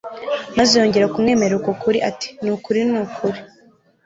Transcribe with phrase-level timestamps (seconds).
[0.57, 3.39] maze yongera kumwemerera uko kuri ati: "Ni ukuri, ni ukuri